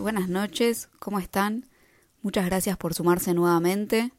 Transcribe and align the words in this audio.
buenas 0.00 0.28
noches, 0.28 0.88
¿cómo 0.98 1.20
están? 1.20 1.64
Muchas 2.20 2.44
gracias 2.46 2.76
por 2.76 2.94
sumarse 2.94 3.32
nuevamente. 3.32 4.12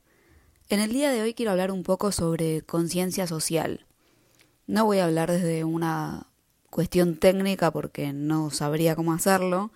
En 0.70 0.80
el 0.80 0.94
día 0.94 1.12
de 1.12 1.22
hoy 1.22 1.34
quiero 1.34 1.52
hablar 1.52 1.70
un 1.72 1.84
poco 1.84 2.14
sobre 2.14 2.62
conciencia 2.62 3.28
social. 3.28 3.86
No 4.68 4.86
voy 4.86 5.00
a 5.00 5.06
hablar 5.06 5.30
desde 5.30 5.66
una 5.66 6.28
cuestión 6.70 7.18
técnica 7.18 7.72
porque 7.72 8.14
no 8.14 8.52
sabría 8.52 8.96
cómo 8.96 9.12
hacerlo, 9.12 9.72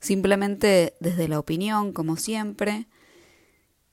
simplemente 0.00 0.94
desde 0.98 1.28
la 1.28 1.38
opinión, 1.38 1.92
como 1.92 2.16
siempre. 2.16 2.86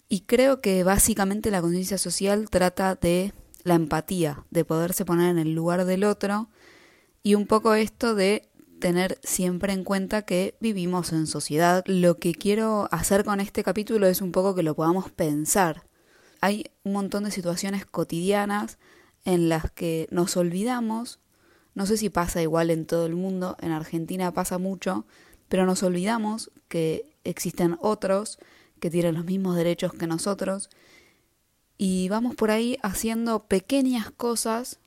Y 0.08 0.22
creo 0.22 0.62
que 0.62 0.86
básicamente 0.86 1.52
la 1.52 1.62
conciencia 1.62 1.98
social 1.98 2.50
trata 2.50 2.96
de 2.96 3.34
la 3.64 3.76
empatía, 3.76 4.46
de 4.52 4.64
poderse 4.64 5.04
poner 5.04 5.32
en 5.32 5.40
el 5.40 5.54
lugar 5.54 5.84
del 5.84 6.06
otro 6.06 6.48
y 7.24 7.36
un 7.36 7.46
poco 7.46 7.74
esto 7.74 8.16
de 8.16 8.48
tener 8.80 9.20
siempre 9.24 9.74
en 9.74 9.84
cuenta 9.84 10.24
que 10.24 10.56
vivimos 10.60 11.12
en 11.14 11.28
sociedad. 11.28 11.84
Lo 11.88 12.18
que 12.18 12.34
quiero 12.34 12.88
hacer 12.92 13.24
con 13.24 13.40
este 13.40 13.64
capítulo 13.64 14.08
es 14.08 14.22
un 14.22 14.32
poco 14.32 14.56
que 14.56 14.64
lo 14.64 14.76
podamos 14.76 15.12
pensar. 15.12 15.88
Hay 16.42 16.72
un 16.84 16.94
montón 16.94 17.24
de 17.24 17.32
situaciones 17.32 17.86
cotidianas 17.86 18.78
en 19.24 19.50
las 19.50 19.72
que 19.72 20.08
nos 20.12 20.38
olvidamos, 20.38 21.20
no 21.74 21.86
sé 21.86 21.98
si 21.98 22.10
pasa 22.10 22.42
igual 22.42 22.70
en 22.70 22.86
todo 22.86 23.06
el 23.06 23.16
mundo, 23.16 23.58
en 23.60 23.72
Argentina 23.72 24.32
pasa 24.32 24.58
mucho, 24.58 25.06
pero 25.50 25.66
nos 25.66 25.84
olvidamos 25.84 26.52
que 26.68 27.18
existen 27.24 27.78
otros 27.82 28.38
que 28.80 28.90
tienen 28.90 29.16
los 29.16 29.26
mismos 29.26 29.56
derechos 29.56 29.94
que 29.94 30.08
nosotros 30.08 30.70
y 31.78 32.08
vamos 32.10 32.36
por 32.36 32.52
ahí 32.52 32.78
haciendo 32.84 33.48
pequeñas 33.48 34.12
cosas 34.12 34.80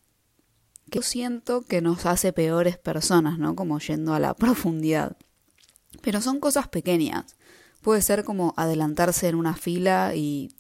que 0.89 1.03
siento 1.03 1.63
que 1.63 1.81
nos 1.81 2.07
hace 2.07 2.33
peores 2.33 2.79
personas, 2.79 3.39
¿no? 3.39 3.55
Como 3.55 3.79
yendo 3.79 4.15
a 4.15 4.21
la 4.21 4.35
profundidad. 4.37 5.17
Pero 6.03 6.21
son 6.21 6.41
cosas 6.41 6.69
pequeñas. 6.69 7.37
Puede 7.83 8.03
ser 8.03 8.25
como 8.25 8.55
adelantarse 8.57 9.29
en 9.29 9.37
una 9.37 9.55
fila 9.55 10.15
y 10.15 10.51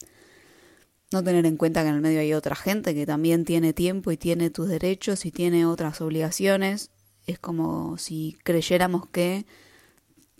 no 1.11 1.25
tener 1.25 1.47
en 1.47 1.56
cuenta 1.56 1.83
que 1.83 1.89
en 1.89 1.97
el 1.97 2.00
medio 2.00 2.20
hay 2.20 2.34
otra 2.34 2.55
gente 2.55 2.94
que 2.94 3.06
también 3.06 3.44
tiene 3.44 3.72
tiempo 3.72 4.12
y 4.12 4.17
tiene 4.17 4.50
tus 4.50 4.69
derechos 4.69 5.25
y 5.27 5.33
tiene 5.33 5.67
otras 5.67 6.00
obligaciones. 6.00 6.91
Es 7.27 7.39
como 7.39 7.98
si 7.98 8.39
creyéramos 8.45 9.08
que 9.08 9.47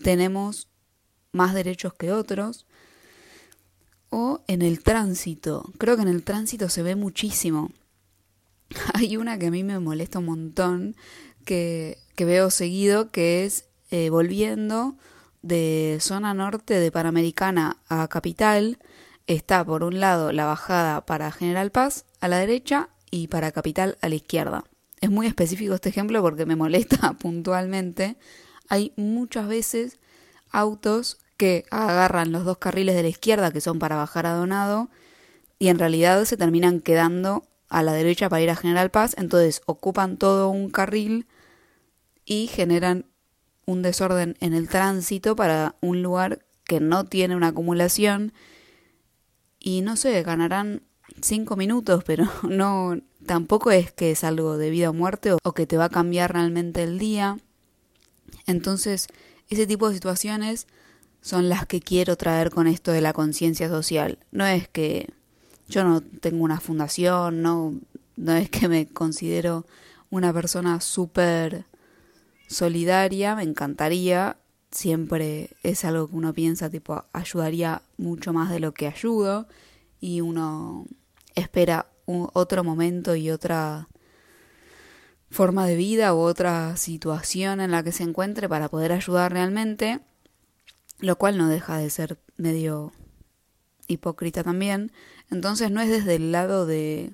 tenemos 0.01 0.67
más 1.31 1.53
derechos 1.53 1.93
que 1.93 2.11
otros. 2.11 2.65
O 4.11 4.41
en 4.47 4.61
el 4.63 4.81
tránsito. 4.81 5.71
Creo 5.77 5.95
que 5.95 6.01
en 6.01 6.07
el 6.07 6.23
tránsito 6.23 6.69
se 6.69 6.81
ve 6.81 6.95
muchísimo. 6.95 7.71
Hay 8.99 9.15
una 9.15 9.39
que 9.39 9.47
a 9.47 9.51
mí 9.51 9.63
me 9.63 9.79
molesta 9.79 10.19
un 10.19 10.25
montón, 10.25 10.95
que, 11.45 11.97
veo 12.17 12.51
seguido, 12.51 13.11
que 13.11 13.45
es 13.45 13.69
eh, 13.91 14.09
volviendo 14.09 14.97
de 15.41 15.99
zona 16.01 16.33
norte 16.33 16.73
de 16.73 16.91
Panamericana 16.91 17.77
a 17.87 18.09
Capital. 18.09 18.77
Está 19.25 19.63
por 19.63 19.85
un 19.85 20.01
lado 20.01 20.33
la 20.33 20.45
bajada 20.45 21.05
para 21.05 21.31
General 21.31 21.71
Paz 21.71 22.03
a 22.19 22.27
la 22.27 22.39
derecha 22.39 22.89
y 23.09 23.29
para 23.29 23.53
Capital 23.53 23.97
a 24.01 24.09
la 24.09 24.15
izquierda. 24.15 24.65
Es 24.99 25.09
muy 25.09 25.27
específico 25.27 25.75
este 25.75 25.87
ejemplo 25.87 26.21
porque 26.21 26.45
me 26.45 26.57
molesta 26.57 27.13
puntualmente. 27.21 28.17
Hay 28.67 28.91
muchas 28.97 29.47
veces 29.47 29.97
autos 30.51 31.19
que 31.37 31.63
agarran 31.71 32.33
los 32.33 32.43
dos 32.43 32.57
carriles 32.57 32.95
de 32.95 33.03
la 33.03 33.09
izquierda 33.09 33.53
que 33.53 33.61
son 33.61 33.79
para 33.79 33.95
bajar 33.95 34.25
a 34.25 34.33
Donado 34.33 34.89
y 35.57 35.69
en 35.69 35.79
realidad 35.79 36.25
se 36.25 36.35
terminan 36.35 36.81
quedando 36.81 37.48
a 37.69 37.83
la 37.83 37.93
derecha 37.93 38.29
para 38.29 38.41
ir 38.41 38.49
a 38.49 38.55
General 38.55 38.89
Paz, 38.91 39.15
entonces 39.17 39.61
ocupan 39.65 40.17
todo 40.17 40.49
un 40.49 40.69
carril 40.69 41.27
y 42.25 42.47
generan 42.47 43.05
un 43.65 43.81
desorden 43.81 44.35
en 44.39 44.53
el 44.53 44.67
tránsito 44.67 45.35
para 45.35 45.75
un 45.81 46.01
lugar 46.01 46.39
que 46.65 46.79
no 46.79 47.05
tiene 47.05 47.35
una 47.35 47.47
acumulación 47.47 48.33
y 49.59 49.81
no 49.81 49.95
sé, 49.95 50.21
ganarán 50.23 50.81
cinco 51.21 51.55
minutos, 51.55 52.03
pero 52.03 52.25
no 52.49 52.99
tampoco 53.25 53.71
es 53.71 53.91
que 53.91 54.11
es 54.11 54.23
algo 54.23 54.57
de 54.57 54.69
vida 54.69 54.89
o 54.89 54.93
muerte 54.93 55.33
o 55.33 55.53
que 55.53 55.67
te 55.67 55.77
va 55.77 55.85
a 55.85 55.89
cambiar 55.89 56.33
realmente 56.33 56.83
el 56.83 56.97
día. 56.97 57.37
Entonces, 58.47 59.07
ese 59.49 59.67
tipo 59.67 59.87
de 59.87 59.95
situaciones 59.95 60.67
son 61.21 61.49
las 61.49 61.65
que 61.65 61.81
quiero 61.81 62.15
traer 62.15 62.49
con 62.49 62.67
esto 62.67 62.91
de 62.91 63.01
la 63.01 63.13
conciencia 63.13 63.67
social. 63.67 64.19
No 64.31 64.45
es 64.45 64.67
que 64.67 65.09
yo 65.69 65.83
no 65.83 66.01
tengo 66.01 66.43
una 66.43 66.59
fundación, 66.59 67.41
no, 67.41 67.75
no 68.17 68.33
es 68.33 68.49
que 68.49 68.67
me 68.67 68.87
considero 68.87 69.65
una 70.09 70.33
persona 70.33 70.81
súper 70.81 71.65
solidaria, 72.47 73.35
me 73.35 73.43
encantaría, 73.43 74.37
siempre 74.71 75.51
es 75.63 75.85
algo 75.85 76.07
que 76.07 76.15
uno 76.15 76.33
piensa, 76.33 76.69
tipo, 76.69 77.03
ayudaría 77.13 77.83
mucho 77.97 78.33
más 78.33 78.49
de 78.49 78.59
lo 78.59 78.73
que 78.73 78.87
ayudo 78.87 79.47
y 80.01 80.21
uno 80.21 80.85
espera 81.35 81.87
un, 82.05 82.29
otro 82.33 82.63
momento 82.63 83.15
y 83.15 83.29
otra 83.29 83.87
forma 85.29 85.67
de 85.67 85.75
vida 85.75 86.15
u 86.15 86.17
otra 86.17 86.75
situación 86.77 87.61
en 87.61 87.69
la 87.69 87.83
que 87.83 87.91
se 87.91 88.03
encuentre 88.03 88.49
para 88.49 88.69
poder 88.69 88.91
ayudar 88.91 89.31
realmente, 89.31 89.99
lo 90.99 91.17
cual 91.17 91.37
no 91.37 91.47
deja 91.47 91.77
de 91.77 91.91
ser 91.91 92.19
medio 92.37 92.91
hipócrita 93.89 94.43
también. 94.43 94.91
Entonces 95.29 95.71
no 95.71 95.81
es 95.81 95.89
desde 95.89 96.15
el 96.15 96.31
lado 96.31 96.65
de, 96.65 97.13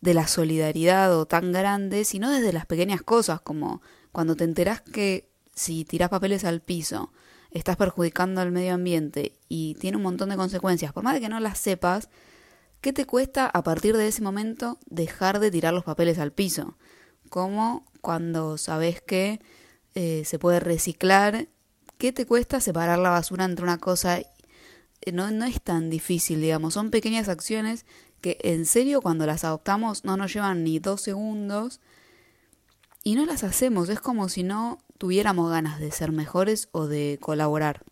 de 0.00 0.14
la 0.14 0.26
solidaridad 0.26 1.16
o 1.16 1.26
tan 1.26 1.52
grande, 1.52 2.04
sino 2.04 2.30
desde 2.30 2.52
las 2.52 2.66
pequeñas 2.66 3.02
cosas, 3.02 3.40
como 3.40 3.80
cuando 4.12 4.36
te 4.36 4.44
enterás 4.44 4.82
que 4.82 5.30
si 5.54 5.84
tiras 5.84 6.08
papeles 6.08 6.44
al 6.44 6.60
piso 6.60 7.12
estás 7.50 7.76
perjudicando 7.76 8.40
al 8.40 8.52
medio 8.52 8.74
ambiente 8.74 9.38
y 9.48 9.74
tiene 9.76 9.96
un 9.96 10.02
montón 10.02 10.28
de 10.28 10.36
consecuencias, 10.36 10.92
por 10.92 11.02
más 11.02 11.14
de 11.14 11.20
que 11.20 11.28
no 11.28 11.40
las 11.40 11.58
sepas, 11.58 12.08
¿qué 12.80 12.92
te 12.92 13.06
cuesta 13.06 13.46
a 13.46 13.62
partir 13.62 13.96
de 13.96 14.08
ese 14.08 14.22
momento 14.22 14.78
dejar 14.86 15.40
de 15.40 15.50
tirar 15.50 15.74
los 15.74 15.84
papeles 15.84 16.18
al 16.18 16.32
piso? 16.32 16.76
Como 17.28 17.86
cuando 18.00 18.58
sabes 18.58 19.00
que 19.00 19.40
eh, 19.94 20.22
se 20.24 20.38
puede 20.38 20.60
reciclar, 20.60 21.48
¿qué 21.96 22.12
te 22.12 22.26
cuesta 22.26 22.60
separar 22.60 22.98
la 22.98 23.10
basura 23.10 23.44
entre 23.44 23.64
una 23.64 23.78
cosa 23.78 24.20
no, 25.12 25.30
no 25.30 25.44
es 25.44 25.60
tan 25.60 25.90
difícil, 25.90 26.40
digamos, 26.40 26.74
son 26.74 26.90
pequeñas 26.90 27.28
acciones 27.28 27.86
que 28.20 28.38
en 28.42 28.66
serio 28.66 29.00
cuando 29.00 29.26
las 29.26 29.44
adoptamos 29.44 30.04
no 30.04 30.16
nos 30.16 30.32
llevan 30.32 30.64
ni 30.64 30.78
dos 30.78 31.02
segundos 31.02 31.80
y 33.04 33.14
no 33.14 33.24
las 33.26 33.44
hacemos, 33.44 33.88
es 33.88 34.00
como 34.00 34.28
si 34.28 34.42
no 34.42 34.78
tuviéramos 34.98 35.50
ganas 35.50 35.78
de 35.80 35.90
ser 35.92 36.12
mejores 36.12 36.68
o 36.72 36.86
de 36.86 37.18
colaborar. 37.20 37.84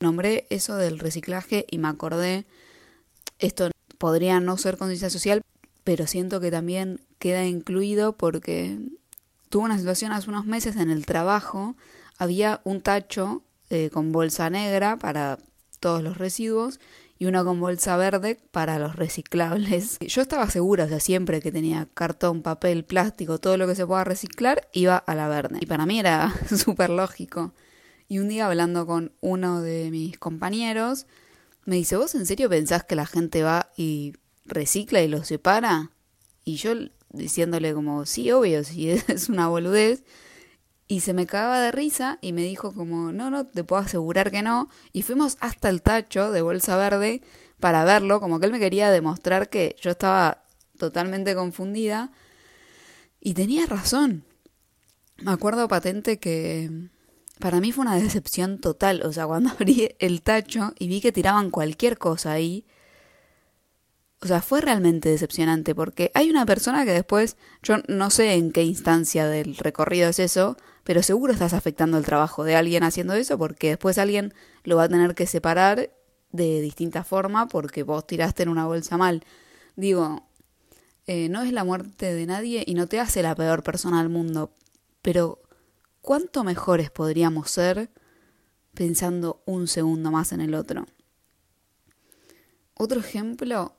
Nombré 0.00 0.46
eso 0.50 0.76
del 0.76 0.98
reciclaje 0.98 1.64
y 1.70 1.78
me 1.78 1.88
acordé, 1.88 2.46
esto 3.38 3.70
podría 3.98 4.40
no 4.40 4.56
ser 4.58 4.76
conciencia 4.76 5.10
social, 5.10 5.42
pero 5.84 6.06
siento 6.06 6.40
que 6.40 6.50
también 6.50 7.00
queda 7.18 7.46
incluido 7.46 8.16
porque 8.16 8.78
tuve 9.48 9.64
una 9.64 9.78
situación 9.78 10.12
hace 10.12 10.28
unos 10.28 10.44
meses 10.44 10.76
en 10.76 10.90
el 10.90 11.06
trabajo, 11.06 11.76
había 12.18 12.60
un 12.64 12.80
tacho 12.82 13.42
eh, 13.70 13.90
con 13.90 14.12
bolsa 14.12 14.50
negra 14.50 14.96
para 14.98 15.38
todos 15.82 16.02
los 16.02 16.16
residuos 16.16 16.80
y 17.18 17.26
una 17.26 17.44
con 17.44 17.60
bolsa 17.60 17.98
verde 17.98 18.38
para 18.50 18.78
los 18.78 18.96
reciclables. 18.96 19.98
Yo 20.06 20.22
estaba 20.22 20.48
segura, 20.48 20.84
o 20.84 20.88
sea, 20.88 21.00
siempre 21.00 21.42
que 21.42 21.52
tenía 21.52 21.86
cartón, 21.92 22.40
papel, 22.40 22.84
plástico, 22.84 23.38
todo 23.38 23.58
lo 23.58 23.66
que 23.66 23.74
se 23.74 23.86
pueda 23.86 24.04
reciclar, 24.04 24.68
iba 24.72 24.96
a 24.96 25.14
la 25.14 25.28
verde. 25.28 25.58
Y 25.60 25.66
para 25.66 25.84
mí 25.84 26.00
era 26.00 26.32
súper 26.56 26.88
lógico. 26.88 27.52
Y 28.08 28.18
un 28.18 28.28
día 28.28 28.46
hablando 28.46 28.86
con 28.86 29.12
uno 29.20 29.60
de 29.60 29.90
mis 29.90 30.18
compañeros, 30.18 31.06
me 31.64 31.76
dice, 31.76 31.96
¿vos 31.96 32.14
en 32.14 32.26
serio 32.26 32.48
pensás 32.48 32.84
que 32.84 32.96
la 32.96 33.06
gente 33.06 33.42
va 33.42 33.70
y 33.76 34.14
recicla 34.44 35.02
y 35.02 35.08
lo 35.08 35.24
separa? 35.24 35.90
Y 36.44 36.56
yo 36.56 36.74
diciéndole 37.10 37.74
como, 37.74 38.06
sí, 38.06 38.30
obvio, 38.30 38.64
si 38.64 38.90
es 38.90 39.28
una 39.28 39.48
boludez. 39.48 40.04
Y 40.92 41.00
se 41.00 41.14
me 41.14 41.24
cagaba 41.24 41.58
de 41.58 41.72
risa 41.72 42.18
y 42.20 42.34
me 42.34 42.42
dijo 42.42 42.74
como, 42.74 43.12
no, 43.12 43.30
no, 43.30 43.46
te 43.46 43.64
puedo 43.64 43.80
asegurar 43.80 44.30
que 44.30 44.42
no. 44.42 44.68
Y 44.92 45.00
fuimos 45.00 45.38
hasta 45.40 45.70
el 45.70 45.80
tacho 45.80 46.30
de 46.30 46.42
bolsa 46.42 46.76
verde 46.76 47.22
para 47.60 47.82
verlo, 47.86 48.20
como 48.20 48.38
que 48.38 48.44
él 48.44 48.52
me 48.52 48.58
quería 48.58 48.90
demostrar 48.90 49.48
que 49.48 49.74
yo 49.80 49.92
estaba 49.92 50.44
totalmente 50.76 51.34
confundida. 51.34 52.12
Y 53.20 53.32
tenía 53.32 53.64
razón. 53.64 54.26
Me 55.16 55.32
acuerdo 55.32 55.66
patente 55.66 56.18
que 56.18 56.90
para 57.38 57.60
mí 57.60 57.72
fue 57.72 57.86
una 57.86 57.96
decepción 57.96 58.58
total. 58.58 59.00
O 59.06 59.14
sea, 59.14 59.26
cuando 59.26 59.48
abrí 59.58 59.94
el 59.98 60.20
tacho 60.20 60.74
y 60.78 60.88
vi 60.88 61.00
que 61.00 61.10
tiraban 61.10 61.50
cualquier 61.50 61.96
cosa 61.96 62.32
ahí, 62.32 62.66
o 64.22 64.26
sea, 64.26 64.40
fue 64.40 64.60
realmente 64.60 65.08
decepcionante 65.08 65.74
porque 65.74 66.10
hay 66.14 66.30
una 66.30 66.46
persona 66.46 66.84
que 66.84 66.92
después, 66.92 67.36
yo 67.62 67.76
no 67.88 68.10
sé 68.10 68.34
en 68.34 68.52
qué 68.52 68.62
instancia 68.62 69.26
del 69.26 69.56
recorrido 69.56 70.08
es 70.08 70.18
eso, 70.18 70.56
pero 70.84 71.02
seguro 71.02 71.32
estás 71.32 71.52
afectando 71.52 71.98
el 71.98 72.04
trabajo 72.04 72.44
de 72.44 72.56
alguien 72.56 72.84
haciendo 72.84 73.14
eso 73.14 73.36
porque 73.36 73.70
después 73.70 73.98
alguien 73.98 74.32
lo 74.64 74.76
va 74.76 74.84
a 74.84 74.88
tener 74.88 75.14
que 75.14 75.26
separar 75.26 75.90
de 76.30 76.60
distinta 76.60 77.04
forma 77.04 77.48
porque 77.48 77.82
vos 77.82 78.06
tiraste 78.06 78.44
en 78.44 78.48
una 78.48 78.66
bolsa 78.66 78.96
mal. 78.96 79.24
Digo, 79.76 80.26
eh, 81.06 81.28
no 81.28 81.42
es 81.42 81.52
la 81.52 81.64
muerte 81.64 82.14
de 82.14 82.26
nadie 82.26 82.64
y 82.66 82.74
no 82.74 82.86
te 82.86 83.00
hace 83.00 83.22
la 83.22 83.34
peor 83.34 83.62
persona 83.62 83.98
del 83.98 84.08
mundo, 84.08 84.54
pero 85.02 85.42
¿cuánto 86.00 86.44
mejores 86.44 86.90
podríamos 86.90 87.50
ser 87.50 87.90
pensando 88.74 89.42
un 89.46 89.68
segundo 89.68 90.10
más 90.10 90.32
en 90.32 90.40
el 90.40 90.54
otro. 90.54 90.86
Otro 92.74 93.00
ejemplo, 93.00 93.76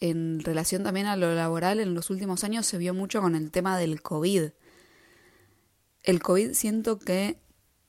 en 0.00 0.40
relación 0.40 0.82
también 0.82 1.06
a 1.06 1.16
lo 1.16 1.34
laboral, 1.34 1.78
en 1.78 1.94
los 1.94 2.10
últimos 2.10 2.42
años 2.42 2.66
se 2.66 2.78
vio 2.78 2.94
mucho 2.94 3.20
con 3.20 3.34
el 3.34 3.50
tema 3.50 3.78
del 3.78 4.02
COVID. 4.02 4.50
El 6.02 6.22
COVID 6.22 6.54
siento 6.54 6.98
que 6.98 7.38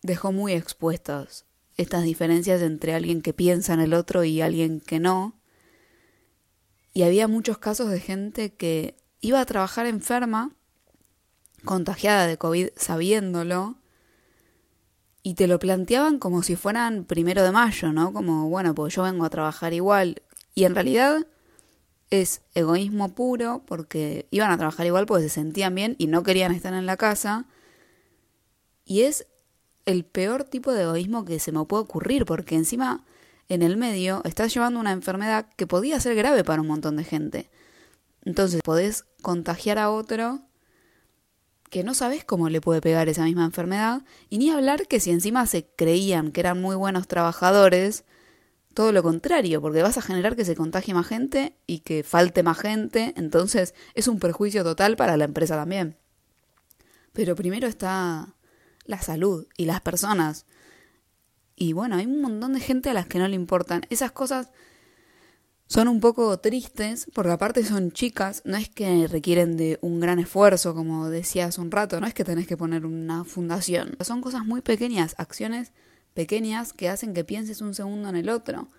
dejó 0.02 0.32
muy 0.32 0.54
expuestas 0.54 1.46
estas 1.78 2.04
diferencias 2.04 2.62
entre 2.62 2.94
alguien 2.94 3.22
que 3.22 3.34
piensa 3.34 3.74
en 3.74 3.80
el 3.80 3.94
otro 3.94 4.24
y 4.24 4.42
alguien 4.42 4.82
que 4.82 5.00
no. 5.00 5.40
Y 6.94 7.04
había 7.04 7.30
muchos 7.30 7.58
casos 7.58 7.90
de 7.90 8.02
gente 8.02 8.54
que 8.54 8.98
iba 9.22 9.40
a 9.40 9.46
trabajar 9.46 9.86
enferma, 9.86 10.54
contagiada 11.64 12.28
de 12.28 12.38
COVID 12.38 12.70
sabiéndolo, 12.76 13.78
y 15.24 15.36
te 15.36 15.48
lo 15.48 15.60
planteaban 15.60 16.20
como 16.20 16.42
si 16.42 16.56
fueran 16.56 17.06
primero 17.06 17.44
de 17.44 17.52
mayo, 17.52 17.94
¿no? 17.94 18.12
Como, 18.12 18.50
bueno, 18.50 18.74
pues 18.74 18.96
yo 18.96 19.04
vengo 19.04 19.24
a 19.24 19.30
trabajar 19.30 19.72
igual. 19.72 20.24
Y 20.56 20.64
en 20.64 20.74
realidad 20.74 21.28
es 22.12 22.42
egoísmo 22.54 23.16
puro 23.16 23.64
porque 23.66 24.28
iban 24.30 24.52
a 24.52 24.58
trabajar 24.58 24.86
igual 24.86 25.08
porque 25.08 25.24
se 25.24 25.30
sentían 25.30 25.74
bien 25.74 25.96
y 25.98 26.08
no 26.08 26.22
querían 26.24 26.52
estar 26.52 26.74
en 26.74 26.86
la 26.86 26.98
casa. 26.98 27.46
Y 28.86 29.02
es 29.02 29.26
el 29.86 30.06
peor 30.06 30.44
tipo 30.44 30.72
de 30.72 30.84
egoísmo 30.84 31.26
que 31.26 31.40
se 31.40 31.52
me 31.52 31.66
puede 31.66 31.84
ocurrir 31.84 32.26
porque 32.26 32.56
encima 32.56 33.04
en 33.50 33.64
el 33.64 33.78
medio 33.78 34.22
estás 34.26 34.54
llevando 34.54 34.80
una 34.80 34.92
enfermedad 34.92 35.48
que 35.56 35.68
podía 35.68 36.00
ser 36.00 36.16
grave 36.16 36.44
para 36.44 36.62
un 36.62 36.68
montón 36.68 36.98
de 36.98 37.06
gente. 37.06 37.50
Entonces 38.24 38.62
podés 38.64 39.06
contagiar 39.22 39.80
a 39.80 39.90
otro 39.90 40.42
que 41.70 41.84
no 41.86 41.94
sabes 41.94 42.26
cómo 42.26 42.50
le 42.50 42.60
puede 42.60 42.82
pegar 42.82 43.08
esa 43.08 43.24
misma 43.24 43.46
enfermedad, 43.46 44.02
y 44.30 44.40
ni 44.40 44.50
hablar 44.50 44.88
que 44.88 45.00
si 45.00 45.10
encima 45.10 45.46
se 45.46 45.66
creían 45.66 46.34
que 46.34 46.42
eran 46.42 46.62
muy 46.62 46.76
buenos 46.76 47.08
trabajadores, 47.08 48.04
todo 48.74 48.92
lo 48.92 49.04
contrario, 49.04 49.62
porque 49.62 49.82
vas 49.82 49.98
a 49.98 50.02
generar 50.02 50.36
que 50.36 50.46
se 50.46 50.56
contagie 50.56 50.94
más 50.94 51.08
gente 51.08 51.56
y 51.68 51.80
que 51.80 52.04
falte 52.04 52.44
más 52.44 52.60
gente, 52.60 53.14
entonces 53.18 53.74
es 53.94 54.08
un 54.08 54.20
perjuicio 54.20 54.64
total 54.64 54.96
para 54.96 55.18
la 55.18 55.26
empresa 55.26 55.56
también. 55.56 55.98
Pero 57.14 57.36
primero 57.36 57.68
está 57.68 58.36
la 58.86 59.02
salud 59.02 59.48
y 59.58 59.66
las 59.66 59.82
personas. 59.82 60.46
Y 61.56 61.74
bueno, 61.74 61.96
hay 61.96 62.06
un 62.06 62.22
montón 62.22 62.54
de 62.54 62.60
gente 62.60 62.90
a 62.90 62.94
las 62.94 63.08
que 63.08 63.20
no 63.20 63.28
le 63.28 63.36
importan. 63.36 63.82
Esas 63.90 64.12
cosas 64.12 64.50
son 65.68 65.88
un 65.88 66.00
poco 66.00 66.38
tristes, 66.40 67.08
porque 67.14 67.32
aparte 67.32 67.64
son 67.64 67.92
chicas, 67.92 68.42
no 68.46 68.58
es 68.58 68.70
que 68.70 69.08
requieren 69.08 69.56
de 69.56 69.80
un 69.82 70.00
gran 70.00 70.20
esfuerzo, 70.20 70.76
como 70.76 71.10
decía 71.10 71.46
hace 71.46 71.62
un 71.62 71.72
rato, 71.72 72.02
no 72.02 72.08
es 72.08 72.14
que 72.14 72.26
tenés 72.26 72.48
que 72.48 72.58
poner 72.58 72.86
una 72.86 73.24
fundación. 73.24 73.96
Son 74.02 74.22
cosas 74.22 74.46
muy 74.46 74.62
pequeñas, 74.62 75.16
acciones 75.18 75.72
pequeñas 76.14 76.74
que 76.74 76.90
hacen 76.90 77.14
que 77.14 77.24
pienses 77.24 77.62
un 77.62 77.74
segundo 77.74 78.10
en 78.10 78.16
el 78.16 78.30
otro. 78.30 78.70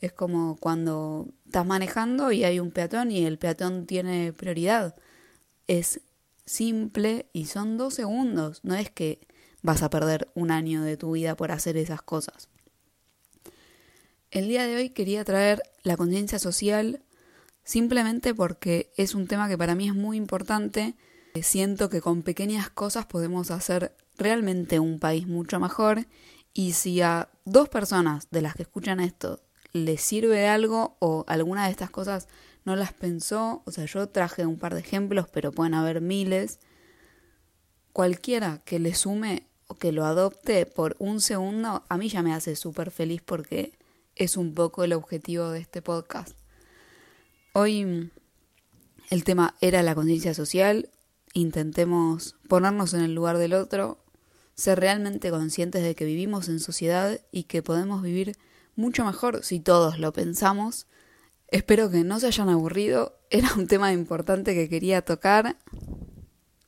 Es 0.00 0.12
como 0.12 0.56
cuando 0.56 1.28
estás 1.46 1.66
manejando 1.66 2.32
y 2.32 2.44
hay 2.44 2.60
un 2.60 2.70
peatón 2.70 3.10
y 3.10 3.24
el 3.24 3.38
peatón 3.38 3.86
tiene 3.86 4.32
prioridad. 4.32 4.94
Es 5.66 6.00
simple 6.44 7.26
y 7.32 7.46
son 7.46 7.76
dos 7.76 7.94
segundos, 7.94 8.60
no 8.62 8.74
es 8.74 8.90
que 8.90 9.26
vas 9.62 9.82
a 9.82 9.90
perder 9.90 10.28
un 10.34 10.50
año 10.50 10.82
de 10.82 10.96
tu 10.96 11.12
vida 11.12 11.36
por 11.36 11.50
hacer 11.50 11.76
esas 11.76 12.02
cosas. 12.02 12.48
El 14.30 14.48
día 14.48 14.66
de 14.66 14.76
hoy 14.76 14.90
quería 14.90 15.24
traer 15.24 15.62
la 15.82 15.96
conciencia 15.96 16.38
social 16.38 17.02
simplemente 17.64 18.34
porque 18.34 18.92
es 18.96 19.14
un 19.14 19.26
tema 19.26 19.48
que 19.48 19.58
para 19.58 19.74
mí 19.74 19.88
es 19.88 19.94
muy 19.94 20.16
importante. 20.16 20.94
Siento 21.42 21.90
que 21.90 22.00
con 22.00 22.22
pequeñas 22.22 22.70
cosas 22.70 23.06
podemos 23.06 23.50
hacer 23.50 23.96
realmente 24.16 24.78
un 24.78 24.98
país 24.98 25.26
mucho 25.26 25.58
mejor 25.58 26.06
y 26.56 26.72
si 26.72 27.02
a 27.02 27.28
dos 27.44 27.68
personas 27.68 28.28
de 28.30 28.40
las 28.40 28.54
que 28.54 28.62
escuchan 28.62 28.98
esto 28.98 29.42
les 29.74 30.00
sirve 30.00 30.48
algo 30.48 30.96
o 31.00 31.26
alguna 31.28 31.66
de 31.66 31.70
estas 31.70 31.90
cosas 31.90 32.28
no 32.64 32.76
las 32.76 32.94
pensó, 32.94 33.62
o 33.66 33.70
sea, 33.70 33.84
yo 33.84 34.08
traje 34.08 34.46
un 34.46 34.58
par 34.58 34.72
de 34.72 34.80
ejemplos, 34.80 35.28
pero 35.30 35.52
pueden 35.52 35.74
haber 35.74 36.00
miles, 36.00 36.58
cualquiera 37.92 38.62
que 38.64 38.78
le 38.78 38.94
sume 38.94 39.46
o 39.66 39.74
que 39.74 39.92
lo 39.92 40.06
adopte 40.06 40.64
por 40.64 40.96
un 40.98 41.20
segundo, 41.20 41.84
a 41.90 41.98
mí 41.98 42.08
ya 42.08 42.22
me 42.22 42.32
hace 42.32 42.56
súper 42.56 42.90
feliz 42.90 43.20
porque 43.20 43.78
es 44.14 44.38
un 44.38 44.54
poco 44.54 44.82
el 44.82 44.94
objetivo 44.94 45.50
de 45.50 45.60
este 45.60 45.82
podcast. 45.82 46.38
Hoy 47.52 48.10
el 49.10 49.24
tema 49.24 49.56
era 49.60 49.82
la 49.82 49.94
conciencia 49.94 50.32
social, 50.32 50.88
intentemos 51.34 52.34
ponernos 52.48 52.94
en 52.94 53.02
el 53.02 53.14
lugar 53.14 53.36
del 53.36 53.52
otro, 53.52 53.98
ser 54.56 54.80
realmente 54.80 55.30
conscientes 55.30 55.82
de 55.82 55.94
que 55.94 56.04
vivimos 56.04 56.48
en 56.48 56.60
sociedad 56.60 57.20
y 57.30 57.44
que 57.44 57.62
podemos 57.62 58.02
vivir 58.02 58.36
mucho 58.74 59.04
mejor 59.04 59.44
si 59.44 59.60
todos 59.60 59.98
lo 59.98 60.12
pensamos. 60.12 60.86
Espero 61.48 61.90
que 61.90 62.04
no 62.04 62.18
se 62.18 62.26
hayan 62.26 62.48
aburrido, 62.48 63.20
era 63.30 63.52
un 63.54 63.66
tema 63.66 63.92
importante 63.92 64.54
que 64.54 64.68
quería 64.68 65.02
tocar. 65.02 65.58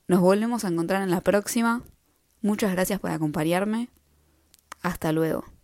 Nos 0.07 0.21
volvemos 0.21 0.63
a 0.63 0.69
encontrar 0.69 1.01
en 1.03 1.11
la 1.11 1.21
próxima. 1.21 1.83
Muchas 2.41 2.71
gracias 2.71 2.99
por 2.99 3.11
acompañarme. 3.11 3.89
Hasta 4.81 5.11
luego. 5.11 5.58